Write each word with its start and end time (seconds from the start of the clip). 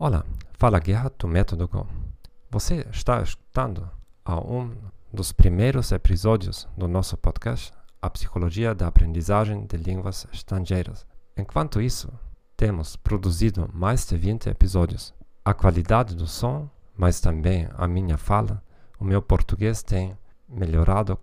Olá, 0.00 0.24
fala 0.52 0.78
Guerra 0.78 1.10
do 1.18 1.26
Método 1.26 1.66
Go. 1.66 1.84
Você 2.52 2.86
está 2.92 3.20
escutando 3.20 3.90
a 4.24 4.38
um 4.38 4.72
dos 5.12 5.32
primeiros 5.32 5.90
episódios 5.90 6.68
do 6.76 6.86
nosso 6.86 7.16
podcast, 7.16 7.72
A 8.00 8.08
Psicologia 8.08 8.76
da 8.76 8.86
Aprendizagem 8.86 9.66
de 9.66 9.76
Línguas 9.76 10.24
Estrangeiras. 10.32 11.04
Enquanto 11.36 11.80
isso, 11.80 12.12
temos 12.56 12.94
produzido 12.94 13.68
mais 13.74 14.06
de 14.06 14.16
20 14.16 14.48
episódios. 14.48 15.12
A 15.44 15.52
qualidade 15.52 16.14
do 16.14 16.28
som, 16.28 16.70
mas 16.96 17.18
também 17.18 17.68
a 17.76 17.88
minha 17.88 18.16
fala, 18.16 18.62
o 19.00 19.04
meu 19.04 19.20
português 19.20 19.82
tem 19.82 20.16
melhorado 20.48 21.18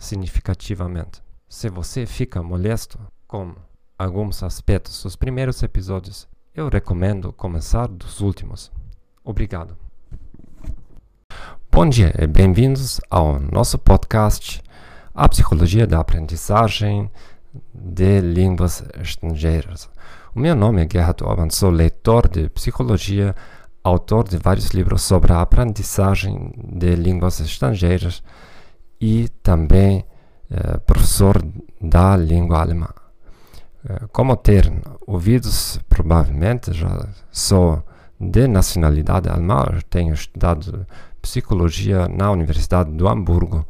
significativamente. 0.00 1.22
Se 1.48 1.70
você 1.70 2.04
fica 2.04 2.42
molesto 2.42 2.98
com 3.28 3.54
alguns 3.96 4.42
aspectos 4.42 5.00
dos 5.04 5.14
primeiros 5.14 5.62
episódios, 5.62 6.26
eu 6.56 6.70
recomendo 6.70 7.34
começar 7.34 7.86
dos 7.86 8.20
últimos. 8.20 8.72
Obrigado. 9.22 9.76
Bom 11.70 11.86
dia 11.86 12.14
e 12.18 12.26
bem-vindos 12.26 12.98
ao 13.10 13.38
nosso 13.38 13.78
podcast 13.78 14.62
A 15.14 15.28
Psicologia 15.28 15.86
da 15.86 16.00
Aprendizagem 16.00 17.10
de 17.74 18.20
Línguas 18.22 18.82
Estrangeiras. 18.98 19.90
O 20.34 20.40
meu 20.40 20.56
nome 20.56 20.82
é 20.82 20.88
Gerhard 20.90 21.22
Orban, 21.22 21.50
sou 21.50 21.70
leitor 21.70 22.26
de 22.26 22.48
psicologia, 22.48 23.36
autor 23.84 24.26
de 24.26 24.38
vários 24.38 24.68
livros 24.68 25.02
sobre 25.02 25.34
a 25.34 25.42
aprendizagem 25.42 26.54
de 26.56 26.96
línguas 26.96 27.38
estrangeiras 27.38 28.22
e 28.98 29.28
também 29.42 30.06
eh, 30.50 30.78
professor 30.78 31.36
da 31.78 32.16
língua 32.16 32.62
alemã. 32.62 32.88
Eh, 33.88 34.06
como 34.12 34.36
ter 34.36 34.72
ouvidos, 35.06 35.78
provavelmente 35.88 36.72
já 36.72 37.08
sou 37.30 37.82
de 38.18 38.48
nacionalidade 38.48 39.28
alemã, 39.28 39.66
tenho 39.88 40.14
estudado 40.14 40.86
psicologia 41.22 42.08
na 42.08 42.30
Universidade 42.30 42.90
do 42.90 43.08
Hamburgo. 43.08 43.64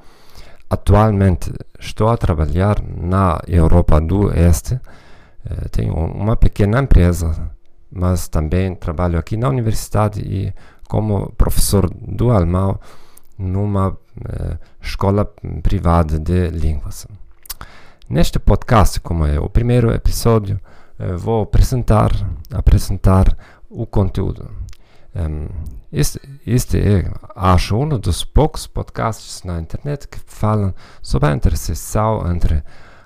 Atualmente 0.70 1.52
estou 1.78 2.08
a 2.08 2.16
trabalhar 2.16 2.82
na 2.82 3.40
Europa 3.46 4.00
do 4.00 4.32
Este. 4.32 4.80
Eh, 5.44 5.68
tenho 5.70 5.94
uma 5.94 6.36
pequena 6.36 6.80
empresa, 6.80 7.50
mas 7.90 8.28
também 8.28 8.74
trabalho 8.74 9.18
aqui 9.18 9.36
na 9.36 9.48
universidade 9.48 10.20
e 10.20 10.52
como 10.88 11.32
professor 11.32 11.90
do 11.90 12.30
alemão 12.30 12.78
numa 13.38 13.88
uh, 13.90 14.58
escola 14.80 15.30
privada 15.62 16.18
de 16.18 16.48
línguas. 16.48 17.06
Neste 18.08 18.38
podcast, 18.38 19.00
como 19.00 19.26
é 19.26 19.40
o 19.40 19.50
primeiro 19.50 19.92
episódio, 19.92 20.60
eh, 20.96 21.16
vou 21.16 21.42
apresentar, 21.42 22.12
apresentar 22.54 23.36
o 23.68 23.84
conteúdo. 23.84 24.48
Um, 25.12 25.48
este, 25.92 26.20
este 26.46 26.78
é, 26.78 27.10
acho, 27.34 27.76
um 27.76 27.88
dos 27.98 28.22
poucos 28.22 28.64
podcasts 28.68 29.42
na 29.42 29.58
internet 29.58 30.06
que 30.06 30.20
falam 30.24 30.72
sobre 31.02 31.30
a 31.30 31.34
interseção 31.34 32.30
entre 32.30 32.62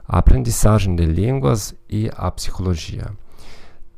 a 0.06 0.18
aprendizagem 0.18 0.94
de 0.94 1.06
línguas 1.06 1.74
e 1.88 2.10
a 2.14 2.30
psicologia. 2.30 3.10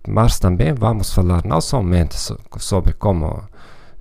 Mas 0.07 0.39
também 0.39 0.73
vamos 0.73 1.13
falar 1.13 1.45
não 1.45 1.61
somente 1.61 2.15
so, 2.15 2.39
sobre 2.59 2.93
como 2.93 3.43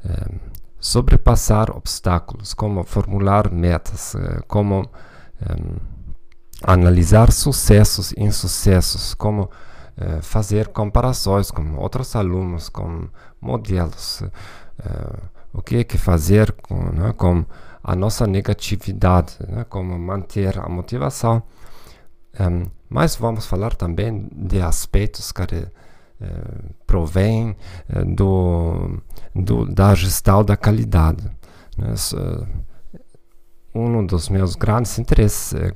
um, 0.06 0.40
sobrepassar 0.80 1.76
obstáculos, 1.76 2.54
como 2.54 2.84
formular 2.84 3.52
metas, 3.52 4.14
uh, 4.14 4.44
como 4.48 4.82
um, 4.82 6.01
analisar 6.64 7.32
sucessos 7.32 8.12
e 8.14 8.24
insucessos, 8.24 9.14
como 9.14 9.50
eh, 9.98 10.22
fazer 10.22 10.70
comparações 10.70 11.52
com 11.52 11.76
outros 11.76 12.16
alunos, 12.16 12.70
com 12.70 13.08
modelos, 13.40 14.24
eh, 14.80 15.20
o 15.54 15.62
que 15.62 15.78
é 15.78 15.84
que 15.84 15.98
fazer 15.98 16.52
com, 16.54 16.76
né, 16.92 17.14
com 17.18 17.46
a 17.84 17.96
nossa 17.96 18.26
negatividade, 18.26 19.36
né, 19.48 19.66
como 19.70 19.98
manter 20.00 20.58
a 20.60 20.70
motivação. 20.70 21.44
Um, 22.40 22.66
mas 22.90 23.16
vamos 23.16 23.46
falar 23.46 23.76
também 23.76 24.30
de 24.34 24.62
aspectos 24.62 25.32
que 25.32 25.42
eh, 25.42 25.68
provém 26.88 27.56
do, 28.16 29.02
do, 29.36 29.66
da 29.66 29.94
gestão 29.94 30.44
da 30.44 30.56
qualidade. 30.56 31.24
Né, 31.78 31.94
um 33.74 34.06
dos 34.06 34.30
meus 34.30 34.56
grandes 34.56 34.98
interesses 35.00 35.54
é 35.54 35.72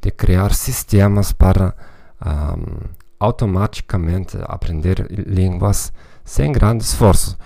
de 0.00 0.10
criar 0.10 0.54
sistemas 0.54 1.32
para 1.32 1.74
um, 2.24 2.88
automaticamente 3.20 4.38
aprender 4.44 5.06
línguas 5.10 5.92
sem 6.24 6.50
grande 6.52 6.84
esforço. 6.84 7.36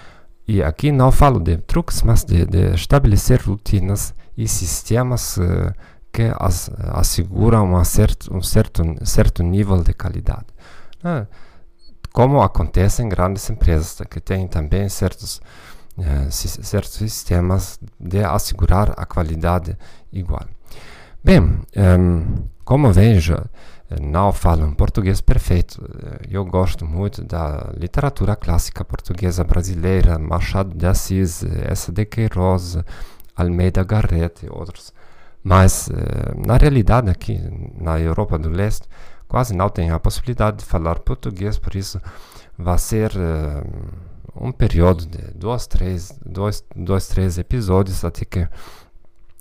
E 0.46 0.62
aqui 0.62 0.90
não 0.90 1.12
falo 1.12 1.38
de 1.38 1.56
truques, 1.58 2.02
mas 2.02 2.24
de, 2.24 2.44
de 2.44 2.74
estabelecer 2.74 3.40
rotinas 3.42 4.14
e 4.36 4.48
sistemas 4.48 5.36
uh, 5.36 5.72
que 6.12 6.32
as, 6.38 6.70
asseguram 6.92 7.84
certo, 7.84 8.34
um 8.34 8.42
certo, 8.42 8.82
certo 9.04 9.42
nível 9.42 9.82
de 9.82 9.92
qualidade. 9.92 10.46
Uh, 11.04 11.26
como 12.12 12.42
acontece 12.42 13.02
em 13.02 13.08
grandes 13.08 13.48
empresas, 13.48 14.00
que 14.10 14.20
têm 14.20 14.48
também 14.48 14.88
certos 14.88 15.40
certos 16.30 16.92
sistemas 16.92 17.78
de 17.98 18.22
assegurar 18.24 18.94
a 18.96 19.04
qualidade 19.04 19.76
igual. 20.12 20.46
Bem, 21.22 21.60
ehm, 21.74 22.48
como 22.64 22.92
vejo, 22.92 23.34
eh, 23.34 24.00
não 24.00 24.32
falo 24.32 24.64
um 24.64 24.72
português 24.72 25.20
perfeito. 25.20 25.84
Eh, 25.84 26.28
eu 26.30 26.44
gosto 26.44 26.86
muito 26.86 27.22
da 27.22 27.70
literatura 27.76 28.36
clássica 28.36 28.84
portuguesa 28.84 29.44
brasileira, 29.44 30.18
Machado 30.18 30.74
de 30.74 30.86
Assis, 30.86 31.44
S. 31.44 31.92
de 31.92 32.06
Queiroz, 32.06 32.78
Almeida 33.36 33.84
Garrett 33.84 34.46
e 34.46 34.48
outros. 34.50 34.92
Mas, 35.42 35.88
na 36.46 36.58
realidade, 36.58 37.08
aqui 37.10 37.40
na 37.80 37.98
Europa 37.98 38.38
do 38.38 38.50
Leste, 38.50 38.86
quase 39.26 39.54
não 39.54 39.70
tenho 39.70 39.94
a 39.94 40.00
possibilidade 40.00 40.58
de 40.58 40.64
falar 40.66 40.98
português, 40.98 41.58
por 41.58 41.74
isso 41.74 41.98
vai 42.58 42.76
ser 42.78 43.10
um 44.40 44.50
período 44.50 45.04
de 45.06 45.18
dois, 45.34 45.66
três, 45.66 46.18
dois, 46.24 46.64
dois, 46.74 47.06
três 47.08 47.36
episódios 47.36 48.04
até 48.04 48.24
que 48.24 48.48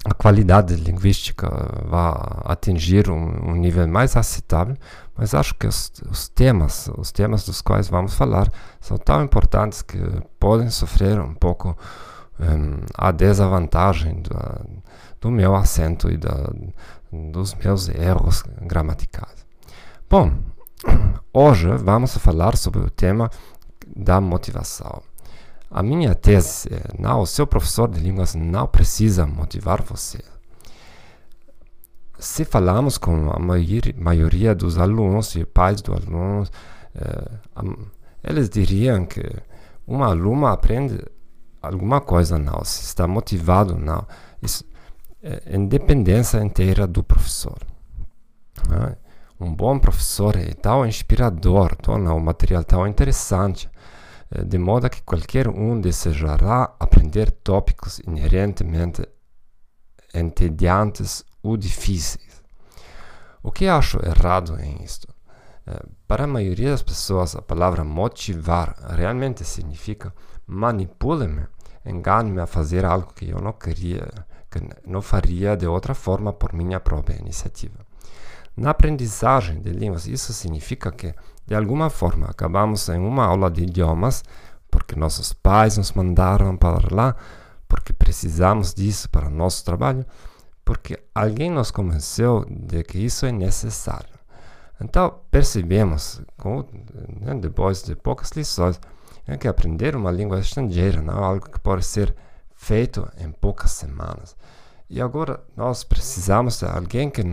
a 0.05 0.13
qualidade 0.13 0.75
linguística 0.75 1.49
vá 1.85 2.41
atingir 2.45 3.09
um, 3.09 3.51
um 3.51 3.55
nível 3.55 3.87
mais 3.87 4.15
aceitável, 4.15 4.77
mas 5.15 5.33
acho 5.33 5.53
que 5.55 5.67
os, 5.67 5.91
os, 6.09 6.29
temas, 6.29 6.89
os 6.97 7.11
temas 7.11 7.45
dos 7.45 7.61
quais 7.61 7.89
vamos 7.89 8.13
falar, 8.13 8.49
são 8.79 8.97
tão 8.97 9.23
importantes 9.23 9.81
que 9.81 9.97
podem 10.39 10.69
sofrer 10.69 11.19
um 11.19 11.33
pouco 11.33 11.77
um, 12.39 12.85
a 12.95 13.11
desvantagem 13.11 14.23
do, 15.19 15.29
meu 15.29 15.53
acento 15.55 16.09
e 16.09 16.17
da, 16.17 16.49
dos 17.11 17.53
meus 17.55 17.89
erros 17.89 18.43
gramaticais. 18.61 19.45
Bom, 20.09 20.31
hoje 21.33 21.67
vamos 21.75 22.17
falar 22.17 22.55
sobre 22.55 22.79
o 22.79 22.89
tema 22.89 23.29
da 23.95 24.19
motivação. 24.21 25.01
A 25.69 25.83
minha 25.83 26.15
tese 26.15 26.69
é: 26.73 26.81
não, 26.97 27.21
o 27.21 27.27
seu 27.27 27.45
professor 27.45 27.87
de 27.87 27.99
línguas 27.99 28.35
não 28.35 28.67
precisa 28.67 29.25
motivar 29.25 29.81
você. 29.81 30.19
Se 32.17 32.43
falamos 32.43 32.97
com 32.97 33.31
a 33.31 33.39
maioria 33.39 34.53
dos 34.53 34.77
alunos 34.77 35.35
e 35.35 35.45
pais 35.45 35.81
dos 35.81 35.95
alunos, 35.95 36.51
eh, 36.93 37.31
eles 38.23 38.49
diriam 38.49 39.05
que 39.05 39.23
um 39.87 40.03
aluno 40.03 40.45
aprende 40.47 41.01
alguma 41.61 42.01
coisa 42.01 42.37
não, 42.37 42.63
se 42.63 42.83
está 42.83 43.07
motivado 43.07 43.77
não. 43.77 44.05
Isso 44.41 44.65
é 45.21 45.55
independência 45.55 46.39
inteira 46.39 46.85
do 46.85 47.03
professor. 47.03 47.57
Né? 48.67 48.95
Um 49.39 49.53
bom 49.53 49.79
professor 49.79 50.35
é 50.35 50.53
tão 50.53 50.85
inspirador, 50.85 51.75
torna 51.77 52.13
o 52.13 52.19
material 52.19 52.63
tão 52.63 52.85
interessante, 52.85 53.69
de 54.45 54.57
modo 54.57 54.89
que 54.89 55.01
qualquer 55.01 55.47
um 55.47 55.79
desejará 55.79 56.75
aprender 56.79 57.31
tópicos 57.31 57.99
inerentemente 57.99 59.07
entediantes 60.13 61.23
ou 61.41 61.57
difíceis. 61.57 62.43
O 63.41 63.51
que 63.51 63.67
acho 63.67 63.99
errado 64.05 64.59
em 64.59 64.83
isto? 64.83 65.07
Eh, 65.65 65.85
para 66.07 66.25
a 66.25 66.27
maioria 66.27 66.71
das 66.71 66.83
pessoas, 66.83 67.35
a 67.35 67.41
palavra 67.41 67.83
motivar 67.83 68.75
realmente 68.89 69.43
significa 69.45 70.13
manipule-me, 70.45 71.47
engane-me 71.85 72.41
a 72.41 72.47
fazer 72.47 72.85
algo 72.85 73.13
que 73.13 73.29
eu 73.29 73.39
não 73.39 73.53
queria, 73.53 74.07
que 74.49 74.59
não 74.85 75.01
faria 75.01 75.55
de 75.55 75.67
outra 75.67 75.93
forma 75.93 76.33
por 76.33 76.53
minha 76.53 76.79
própria 76.79 77.19
iniciativa. 77.19 77.79
Na 78.57 78.71
aprendizagem 78.71 79.61
de 79.61 79.71
línguas, 79.71 80.05
isso 80.05 80.33
significa 80.33 80.91
que, 80.91 81.13
de 81.49 81.55
alguma 81.55 81.89
forma, 81.89 82.27
acabamos 82.27 82.87
em 82.89 82.99
uma 82.99 83.25
aula 83.25 83.49
de 83.49 83.63
idiomas 83.63 84.23
porque 84.69 84.95
nossos 84.95 85.33
pais 85.33 85.77
nos 85.77 85.91
mandaram 85.93 86.55
para 86.55 86.93
lá, 86.93 87.15
porque 87.67 87.91
precisamos 87.91 88.71
disso 88.71 89.09
para 89.09 89.31
nosso 89.31 89.65
trabalho, 89.65 90.05
porque 90.63 91.01
alguém 91.15 91.49
nos 91.49 91.71
convenceu 91.71 92.45
de 92.47 92.83
que 92.83 92.99
isso 92.99 93.25
é 93.25 93.31
necessário. 93.31 94.13
Então, 94.79 95.21
percebemos, 95.31 96.21
né, 97.19 97.33
depois 97.33 97.81
de 97.81 97.95
poucas 97.95 98.29
lições, 98.33 98.79
é 99.25 99.35
que 99.35 99.47
aprender 99.47 99.95
uma 99.95 100.11
língua 100.11 100.39
estrangeira 100.39 101.01
não 101.01 101.17
é 101.17 101.23
algo 101.23 101.49
que 101.49 101.59
pode 101.59 101.83
ser 101.83 102.15
feito 102.53 103.09
em 103.17 103.31
poucas 103.31 103.71
semanas. 103.71 104.35
E 104.87 105.01
agora 105.01 105.43
nós 105.57 105.83
precisamos 105.83 106.59
de 106.59 106.65
alguém 106.65 107.09
que 107.09 107.23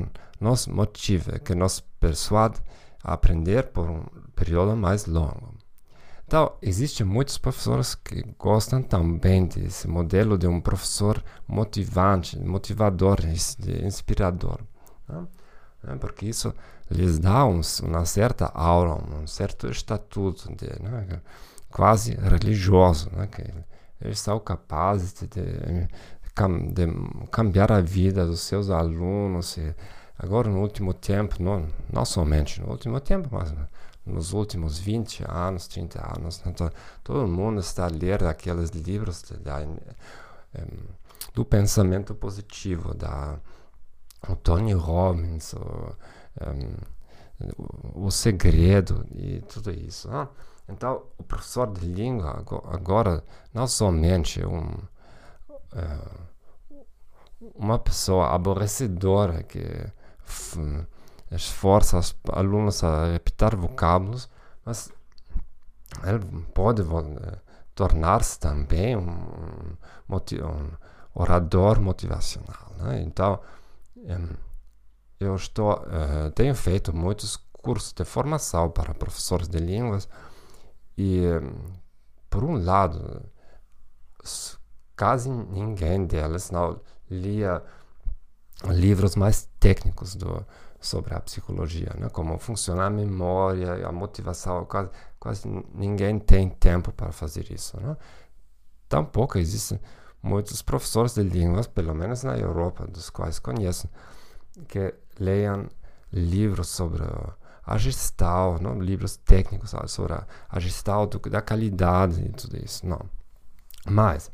nos 0.40 0.66
motive, 0.68 1.38
que 1.40 1.54
nos 1.54 1.80
persuade 1.80 2.62
a 3.06 3.12
aprender 3.14 3.68
por 3.68 3.88
um 3.88 4.02
período 4.34 4.76
mais 4.76 5.06
longo. 5.06 5.54
Então, 6.26 6.52
existem 6.60 7.06
muitos 7.06 7.38
professores 7.38 7.94
que 7.94 8.20
gostam 8.36 8.82
também 8.82 9.46
desse 9.46 9.86
modelo 9.86 10.36
de 10.36 10.48
um 10.48 10.60
professor 10.60 11.22
motivante, 11.46 12.36
motivador, 12.36 13.18
inspirador. 13.84 14.58
Né? 15.08 15.24
Porque 16.00 16.26
isso 16.26 16.52
lhes 16.90 17.20
dá 17.20 17.46
um, 17.46 17.60
uma 17.84 18.04
certa 18.04 18.46
aura, 18.46 18.94
um 18.94 19.24
certo 19.24 19.68
estatuto 19.68 20.52
de, 20.56 20.66
né? 20.82 21.22
quase 21.70 22.16
religioso, 22.16 23.08
né? 23.12 23.28
que 23.28 23.44
eles 24.00 24.18
são 24.18 24.40
capazes 24.40 25.12
de, 25.12 25.28
de, 25.28 25.88
de 26.72 27.28
cambiar 27.30 27.70
a 27.70 27.80
vida 27.80 28.26
dos 28.26 28.40
seus 28.40 28.68
alunos. 28.68 29.56
E 29.58 29.72
agora, 30.18 30.48
no 30.48 30.60
último 30.60 30.94
tempo, 30.94 31.42
não, 31.42 31.68
não 31.92 32.04
somente 32.04 32.60
no 32.60 32.68
último 32.70 33.00
tempo, 33.00 33.28
mas 33.30 33.52
nos 34.04 34.32
últimos 34.32 34.78
20 34.78 35.24
anos, 35.28 35.66
30 35.66 36.16
anos, 36.16 36.42
né? 36.44 36.52
todo, 36.52 36.72
todo 37.02 37.28
mundo 37.28 37.60
está 37.60 37.86
a 37.86 37.90
ler 37.90 38.24
aqueles 38.24 38.70
livros 38.70 39.22
de, 39.22 39.38
do 41.34 41.44
pensamento 41.44 42.14
positivo, 42.14 42.94
da 42.94 43.38
o 44.28 44.34
Tony 44.34 44.72
Robbins, 44.72 45.52
o, 45.52 45.96
um, 46.40 48.06
o 48.06 48.10
segredo 48.10 49.06
e 49.14 49.40
tudo 49.42 49.70
isso. 49.70 50.08
Né? 50.08 50.28
Então, 50.68 51.04
o 51.18 51.22
professor 51.22 51.70
de 51.72 51.86
língua 51.86 52.44
agora 52.64 53.22
não 53.52 53.66
somente 53.66 54.44
um, 54.44 54.66
uh, 55.72 56.26
uma 57.54 57.78
pessoa 57.78 58.34
aborrecedora 58.34 59.42
que 59.42 59.62
esforça 61.30 61.98
os 61.98 62.14
alunos 62.32 62.82
a 62.84 63.12
repetir 63.12 63.56
vocábulos, 63.56 64.28
mas 64.64 64.92
ele 66.04 66.18
pode 66.54 66.82
tornar-se 67.74 68.38
também 68.38 68.96
um, 68.96 69.76
um, 70.08 70.70
orador 71.14 71.80
motivacional. 71.80 72.72
Né? 72.78 73.02
Então, 73.02 73.40
eu 75.18 75.34
estou, 75.34 75.72
uh, 75.72 76.30
tenho 76.34 76.54
feito 76.54 76.94
muitos 76.94 77.36
cursos 77.52 77.92
de 77.92 78.04
formação 78.04 78.70
para 78.70 78.94
professores 78.94 79.48
de 79.48 79.58
línguas 79.58 80.08
e, 80.96 81.22
por 82.30 82.44
um 82.44 82.62
lado, 82.62 83.22
quase 84.96 85.28
ninguém 85.28 86.06
deles 86.06 86.50
não 86.50 86.80
lia 87.10 87.62
livros 88.64 89.16
mais 89.16 89.48
técnicos 89.60 90.14
do, 90.14 90.44
sobre 90.80 91.14
a 91.14 91.20
psicologia, 91.20 91.92
né? 91.98 92.08
como 92.08 92.38
funciona 92.38 92.86
a 92.86 92.90
memória, 92.90 93.86
a 93.86 93.92
motivação, 93.92 94.64
quase, 94.64 94.90
quase 95.18 95.48
ninguém 95.74 96.18
tem 96.18 96.48
tempo 96.48 96.92
para 96.92 97.12
fazer 97.12 97.50
isso. 97.50 97.78
Né? 97.80 97.96
Tampouco 98.88 99.38
existem 99.38 99.80
muitos 100.22 100.62
professores 100.62 101.14
de 101.14 101.22
línguas, 101.22 101.66
pelo 101.66 101.94
menos 101.94 102.22
na 102.22 102.36
Europa, 102.36 102.86
dos 102.86 103.10
quais 103.10 103.38
conheço, 103.38 103.88
que 104.68 104.94
leiam 105.18 105.68
livros 106.12 106.68
sobre 106.68 107.02
a 107.64 107.76
gestão, 107.78 108.58
não? 108.58 108.80
livros 108.80 109.16
técnicos 109.16 109.74
sobre 109.88 110.14
a 110.48 110.60
gestão 110.60 111.06
do, 111.06 111.18
da 111.18 111.42
qualidade 111.42 112.22
e 112.22 112.28
tudo 112.30 112.56
isso. 112.56 112.86
Não. 112.86 113.00
Mas, 113.88 114.30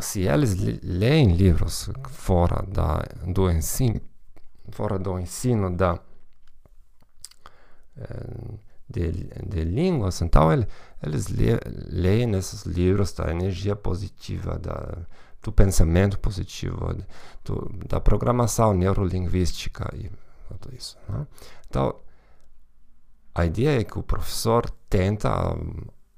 se 0.00 0.22
eles 0.22 0.54
leem 0.82 1.34
livros 1.34 1.90
fora 2.10 2.64
da, 2.66 3.02
do 3.26 3.50
ensino, 3.50 4.00
fora 4.70 4.98
do 4.98 5.18
ensino 5.18 5.74
da, 5.74 5.98
eh, 7.96 8.54
de, 8.88 9.12
de 9.46 9.64
línguas, 9.64 10.20
então 10.20 10.52
ele, 10.52 10.66
eles 11.02 11.28
le, 11.28 11.58
leem 11.88 12.32
esses 12.34 12.64
livros 12.64 13.12
da 13.12 13.30
energia 13.30 13.76
positiva, 13.76 14.58
da, 14.58 14.98
do 15.42 15.52
pensamento 15.52 16.18
positivo, 16.18 16.96
do, 17.44 17.70
da 17.88 18.00
programação 18.00 18.74
neurolinguística 18.74 19.88
e 19.94 20.10
tudo 20.48 20.74
isso. 20.74 20.98
Né? 21.08 21.26
Então, 21.68 21.94
a 23.34 23.46
ideia 23.46 23.80
é 23.80 23.84
que 23.84 23.98
o 23.98 24.02
professor 24.02 24.68
tenta 24.88 25.30
a, 25.30 25.56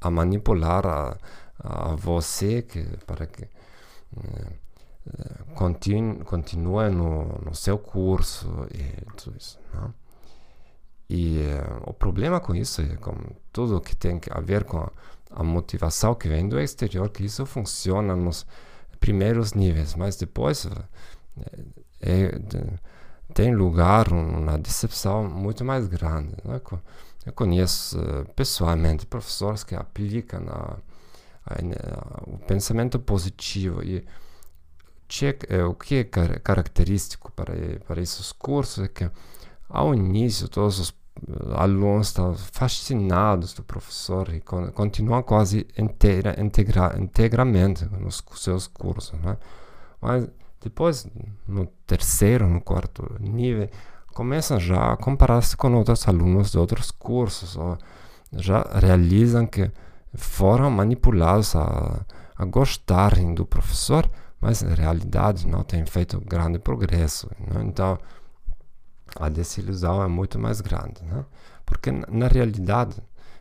a 0.00 0.10
manipular 0.10 0.86
a, 0.86 1.18
a, 1.62 1.94
você 1.94 2.62
que, 2.62 2.82
para 3.06 3.26
que 3.26 3.44
eh, 3.44 4.52
continue, 5.54 6.24
continue 6.24 6.90
no, 6.90 7.24
no, 7.44 7.54
seu 7.54 7.78
curso 7.78 8.66
e 8.72 9.04
tudo 9.16 9.36
isso. 9.36 9.58
Né? 9.74 9.94
E 11.10 11.38
uh, 11.40 11.90
o 11.90 11.92
problema 11.92 12.40
com 12.40 12.54
isso 12.54 12.80
é 12.80 12.96
com 12.96 13.14
tudo 13.52 13.80
que 13.80 13.94
tem 13.94 14.20
a 14.30 14.40
ver 14.40 14.64
com 14.64 14.88
a, 15.30 15.42
motivação 15.42 16.14
que 16.14 16.28
vem 16.28 16.48
do 16.48 16.58
exterior, 16.58 17.08
que 17.10 17.24
isso 17.24 17.44
funciona 17.44 18.16
nos 18.16 18.46
primeiros 19.00 19.52
níveis, 19.52 19.94
mas 19.94 20.16
depois 20.16 20.66
é, 22.00 22.30
é, 22.30 22.40
tem 23.34 23.54
lugar 23.54 24.10
uma 24.12 24.56
decepção 24.56 25.28
muito 25.28 25.64
mais 25.64 25.86
grande. 25.86 26.34
Né? 26.44 26.60
Eu 27.26 27.32
conheço 27.34 27.98
pessoalmente 28.36 29.04
professores 29.04 29.64
que 29.64 29.74
aplicam 29.74 30.44
a, 30.48 30.78
o 32.26 32.38
pensamento 32.38 32.98
positivo 32.98 33.82
e 33.82 34.04
é, 35.48 35.62
o 35.64 35.74
que 35.74 35.96
é 35.96 36.04
car 36.04 36.40
característico 36.40 37.30
para, 37.32 37.52
para 37.86 38.00
esses 38.00 38.32
cursos 38.32 38.84
é 38.84 38.88
que 38.88 39.10
ao 39.68 39.94
início 39.94 40.48
todos 40.48 40.78
os 40.78 40.94
alunos 41.54 42.08
estão 42.08 42.34
fascinados 42.34 43.52
do 43.52 43.62
professor 43.62 44.32
e 44.32 44.40
continuam 44.40 45.22
quase 45.22 45.66
inteira, 45.76 46.34
integra, 46.40 46.96
integramente 46.98 47.84
nos 47.84 48.24
seus 48.36 48.66
cursos. 48.66 49.18
Né? 49.20 49.36
Mas 50.00 50.28
depois, 50.60 51.06
no 51.46 51.66
terceiro, 51.86 52.48
no 52.48 52.60
quarto 52.60 53.16
nível, 53.20 53.68
começam 54.14 54.58
já 54.58 54.92
a 54.92 54.96
comparar-se 54.96 55.56
com 55.56 55.72
outros 55.74 56.06
alunos 56.08 56.52
de 56.52 56.58
outros 56.58 56.90
cursos, 56.90 57.56
ou 57.56 57.76
já 58.32 58.62
realizam 58.74 59.46
que 59.46 59.70
foram 60.14 60.70
manipulados 60.70 61.54
a, 61.56 62.04
a 62.36 62.44
gostarem 62.44 63.34
do 63.34 63.46
professor, 63.46 64.08
mas 64.40 64.62
na 64.62 64.74
realidade 64.74 65.46
não 65.46 65.62
têm 65.62 65.86
feito 65.86 66.20
grande 66.20 66.58
progresso. 66.58 67.30
Né? 67.38 67.62
Então, 67.64 67.98
a 69.16 69.28
desilusão 69.28 70.02
é 70.02 70.08
muito 70.08 70.38
mais 70.38 70.60
grande. 70.60 71.02
Né? 71.04 71.24
Porque, 71.64 71.90
na 71.90 72.28
realidade, 72.28 72.96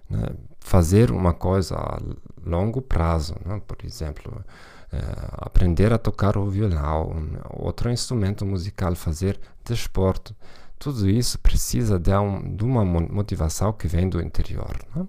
né, 0.10 0.28
fazer 0.60 1.12
uma 1.12 1.34
coisa 1.34 1.76
a 1.76 2.00
longo 2.46 2.82
prazo, 2.82 3.36
né? 3.46 3.62
por 3.66 3.78
exemplo, 3.84 4.44
é, 4.92 4.98
aprender 5.38 5.92
a 5.92 5.98
tocar 5.98 6.38
o 6.38 6.50
violão, 6.50 7.12
um, 7.12 7.66
outro 7.66 7.90
instrumento 7.90 8.46
musical, 8.46 8.96
fazer 8.96 9.40
desporto, 9.66 10.36
tudo 10.78 11.10
isso 11.10 11.40
precisa 11.40 12.00
de, 12.00 12.14
um, 12.16 12.56
de 12.56 12.64
uma 12.64 12.84
motivação 12.84 13.72
que 13.72 13.88
vem 13.88 14.10
do 14.10 14.22
interior. 14.22 14.76
Né? 14.96 15.08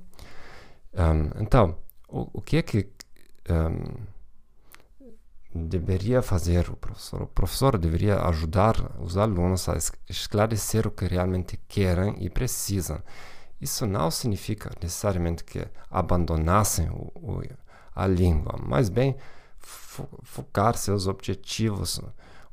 Um, 0.95 1.43
então, 1.43 1.77
o, 2.09 2.29
o, 2.35 2.43
que 2.43 2.59
é 2.59 2.63
que 2.63 2.89
um, 3.51 4.05
deveria 5.55 6.23
fazer 6.23 6.69
o 6.71 6.77
professor? 6.77 7.23
O 7.23 7.27
professor 7.27 7.79
deveria 7.79 8.21
ajudar 8.27 9.01
os 9.01 9.17
alunos 9.17 9.69
a 9.69 9.77
esclarecer 10.09 10.87
o 10.87 10.91
que 10.91 11.07
realmente 11.07 11.59
querem 11.69 12.15
e 12.19 12.29
precisam. 12.29 13.03
Isso 13.61 13.87
não 13.87 14.11
significa 14.11 14.71
necessariamente 14.83 15.45
que 15.45 15.67
abandonassem 15.91 16.91
o, 16.91 17.13
o, 17.15 17.43
a 17.95 18.07
língua, 18.07 18.59
mas 18.61 18.89
bem 18.89 19.17
fo 19.59 20.09
focar 20.23 20.77
seus 20.77 21.07
objetivos 21.07 22.01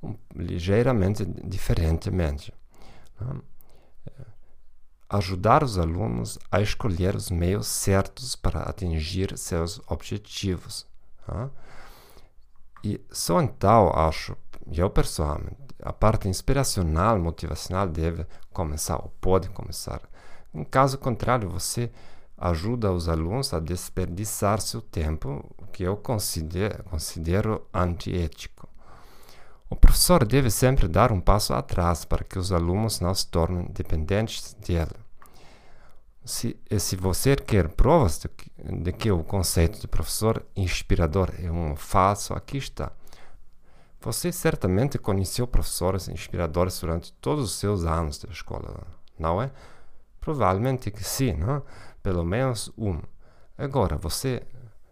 um, 0.03 0.15
ligeiramente 0.35 1.25
diferentemente. 1.25 2.53
Né? 3.19 3.41
Ajudar 5.09 5.63
os 5.63 5.79
alunos 5.79 6.37
a 6.51 6.61
escolher 6.61 7.15
os 7.15 7.31
meios 7.31 7.67
certos 7.67 8.35
para 8.35 8.61
atingir 8.61 9.37
seus 9.37 9.81
objetivos. 9.87 10.85
Né? 11.27 11.49
E 12.83 13.01
só 13.11 13.41
então, 13.41 13.91
acho, 13.93 14.37
eu 14.71 14.89
pessoalmente, 14.89 15.57
a 15.81 15.91
parte 15.91 16.27
inspiracional, 16.27 17.19
motivacional 17.19 17.87
deve 17.87 18.25
começar, 18.53 18.97
ou 18.97 19.11
pode 19.19 19.49
começar. 19.49 20.01
Em 20.53 20.63
caso 20.63 20.97
contrário, 20.97 21.49
você 21.49 21.91
ajuda 22.37 22.91
os 22.91 23.09
alunos 23.09 23.53
a 23.53 23.59
desperdiçar 23.59 24.61
seu 24.61 24.81
tempo, 24.81 25.43
o 25.57 25.65
que 25.67 25.83
eu 25.83 25.97
considero, 25.97 26.83
considero 26.85 27.67
antiético. 27.73 28.68
O 29.69 29.75
professor 29.75 30.25
deve 30.25 30.49
sempre 30.49 30.87
dar 30.87 31.11
um 31.11 31.21
passo 31.21 31.53
atrás 31.53 32.03
para 32.03 32.23
que 32.23 32.39
os 32.39 32.51
alunos 32.51 32.99
não 32.99 33.13
se 33.13 33.27
tornem 33.27 33.67
dependentes 33.71 34.53
dele. 34.65 34.95
se, 36.25 36.57
se 36.79 36.95
você 36.95 37.35
quer 37.35 37.69
provas 37.69 38.19
de 38.19 38.29
que, 38.29 38.51
de 38.57 38.91
que 38.91 39.11
o 39.11 39.23
conceito 39.23 39.79
de 39.79 39.87
professor 39.87 40.43
inspirador 40.55 41.31
é 41.37 41.51
um 41.51 41.75
falso, 41.75 42.33
aqui 42.33 42.57
está. 42.57 42.91
Você 44.01 44.31
certamente 44.31 44.97
conheceu 44.97 45.45
professores 45.45 46.07
inspiradores 46.07 46.79
durante 46.79 47.11
todos 47.13 47.45
os 47.45 47.59
seus 47.59 47.83
anos 47.83 48.17
de 48.19 48.31
escola, 48.31 48.87
não 49.17 49.41
é? 49.41 49.51
Provavelmente 50.19 50.89
que 50.89 51.03
sim, 51.03 51.33
não? 51.33 51.63
pelo 52.01 52.23
menos 52.23 52.71
um. 52.77 52.99
Agora, 53.57 53.97
você, 53.97 54.41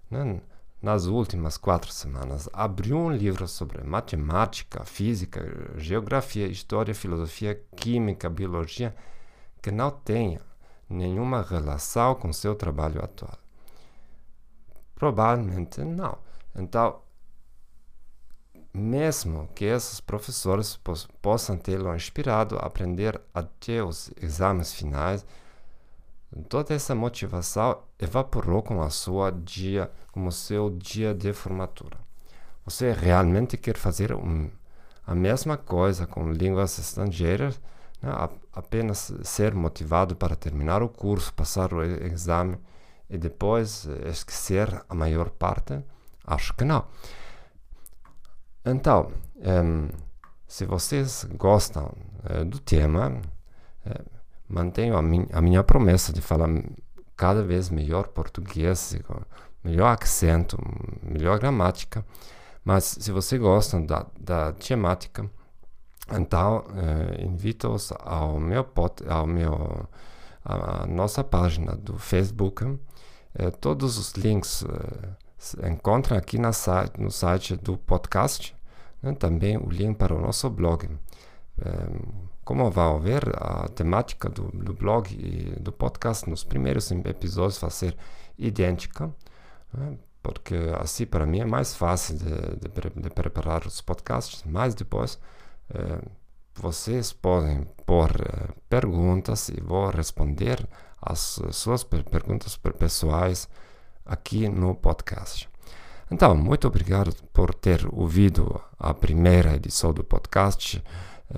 né, 0.10 0.41
nas 0.81 1.05
últimas 1.05 1.57
quatro 1.57 1.91
semanas, 1.91 2.48
abriu 2.53 2.98
um 2.98 3.12
livro 3.12 3.48
sobre 3.48 3.84
matemática, 3.84 4.86
física, 4.86 5.41
geografia, 5.77 6.48
história, 6.48 6.93
filosofia, 6.93 7.62
química, 7.75 8.29
biologia, 8.29 8.96
que 9.62 9.72
não 9.72 9.89
tenha 9.89 10.41
nenhuma 10.89 11.41
relação 11.41 12.15
com 12.15 12.31
seu 12.31 12.55
trabalho 12.55 13.03
atual? 13.03 13.38
Provavelmente 14.93 15.81
não. 15.84 16.17
Então, 16.55 17.01
mesmo 18.74 19.48
que 19.55 19.65
esses 19.65 20.00
professores 20.00 20.79
possam 21.22 21.57
tê-lo 21.57 21.93
inspirado 21.96 22.57
a 22.57 22.67
aprender 22.67 23.19
até 23.34 23.84
os 23.84 24.12
exames 24.22 24.74
finais, 24.74 25.25
toda 26.50 26.74
essa 26.74 26.93
motivação 26.93 27.84
evaporou 28.00 28.62
com 28.62 28.81
a 28.81 28.89
sua 28.89 29.31
dia, 29.31 29.91
como 30.12 30.31
seu 30.31 30.69
dia 30.69 31.13
de 31.13 31.34
formatura. 31.34 31.98
Você 32.65 32.91
realmente 32.91 33.57
quer 33.57 33.77
fazer 33.77 34.13
um, 34.13 34.50
a 35.05 35.15
mesma 35.15 35.55
coisa 35.55 36.05
com 36.05 36.31
línguas 36.31 36.77
estrangeiras, 36.77 37.62
né? 38.01 38.12
apenas 38.51 39.13
ser 39.24 39.55
motivado 39.55 40.15
para 40.15 40.36
terminar 40.36 40.84
o 40.84 40.89
curso, 40.89 41.34
passar 41.34 41.74
o 41.74 41.81
exame 41.81 42.57
e 43.10 43.17
depois 43.17 43.88
eh, 43.88 44.10
esquecer 44.10 44.84
a 44.89 44.93
maior 44.93 45.29
parte? 45.29 45.81
Acho 46.25 46.53
que 46.53 46.65
não. 46.65 46.86
Então, 48.65 49.13
um, 49.38 49.88
se 50.46 50.65
vocês 50.65 51.25
gostam 51.38 51.93
uh, 52.29 52.43
do 52.43 52.60
tema, 52.60 53.22
uh, 53.86 54.16
mantenho 54.57 54.97
a, 54.97 55.01
min 55.01 55.27
a, 55.31 55.41
minha 55.41 55.63
promessa 55.63 56.11
de 56.11 56.21
falar 56.21 56.49
cada 57.15 57.43
vez 57.43 57.69
melhor 57.69 58.07
português, 58.07 58.95
melhor 59.63 59.97
acento, 60.01 60.57
melhor 61.03 61.39
gramática. 61.39 62.05
Mas 62.63 62.83
se 62.99 63.11
vocês 63.11 63.39
gostam 63.39 63.85
da, 63.85 64.05
da 64.19 64.53
temática, 64.53 65.29
então 66.11 66.65
uh, 66.67 67.25
invito-os 67.25 67.91
ao 67.99 68.39
meu 68.39 68.63
pot, 68.63 69.03
ao 69.07 69.25
meu 69.25 69.87
a 70.43 70.85
nossa 70.87 71.23
página 71.23 71.75
do 71.75 71.97
Facebook. 71.97 72.63
todos 73.59 73.97
os 73.97 74.13
links 74.13 74.63
se 75.37 75.57
encontram 75.67 76.17
aqui 76.17 76.37
na 76.37 76.51
no 76.97 77.11
site 77.11 77.55
do 77.57 77.77
podcast 77.77 78.55
né? 79.01 79.13
também 79.13 79.57
o 79.57 79.69
link 79.69 79.97
para 79.97 80.13
o 80.13 80.21
nosso 80.21 80.49
blog. 80.49 80.89
Como 82.43 82.69
vão 82.71 82.99
ver, 82.99 83.23
a 83.35 83.67
temática 83.67 84.29
do, 84.29 84.49
do, 84.51 84.73
blog 84.73 85.11
e 85.11 85.59
do 85.59 85.71
podcast 85.71 86.29
nos 86.29 86.43
primeiros 86.43 86.89
episódios 86.91 87.57
vai 87.59 87.71
ser 87.71 87.97
idêntica, 88.37 89.13
né? 89.73 89.97
porque 90.21 90.55
assim 90.79 91.05
para 91.05 91.25
mim 91.25 91.39
é 91.39 91.45
mais 91.45 91.75
fácil 91.75 92.17
de, 92.17 92.25
de, 92.25 93.01
de 93.01 93.09
preparar 93.09 93.65
os 93.65 93.81
podcasts, 93.81 94.43
mas 94.45 94.75
depois 94.75 95.19
eh, 95.73 96.01
vocês 96.55 97.11
podem 97.13 97.67
pôr 97.85 98.11
eh, 98.11 98.53
perguntas 98.69 99.49
e 99.49 99.59
vou 99.59 99.89
responder 99.89 100.67
as 101.01 101.39
suas 101.51 101.83
perguntas 101.83 102.57
pessoais 102.77 103.47
aqui 104.05 104.47
no 104.49 104.73
podcast. 104.75 105.49
Então, 106.09 106.35
muito 106.35 106.67
obrigado 106.67 107.13
por 107.33 107.53
ter 107.53 107.85
ouvido 107.91 108.61
a 108.79 108.93
primeira 108.93 109.55
edição 109.55 109.93
do 109.93 110.03
podcast, 110.03 110.81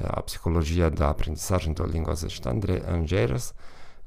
A 0.04 0.22
Psicologia 0.22 0.90
da 0.90 1.10
Aprendizagem 1.10 1.74
de 1.74 1.84
Línguas 1.84 2.24
Estrangeiras. 2.24 3.54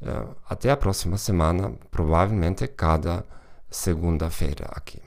Eh, 0.00 0.26
até 0.48 0.70
a 0.70 0.76
próxima 0.76 1.16
semana, 1.16 1.72
provavelmente 1.90 2.66
cada 2.68 3.24
segunda-feira 3.70 4.66
aqui. 4.72 5.00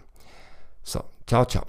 So, 0.83 1.03
tchau, 1.25 1.45
tchau. 1.45 1.67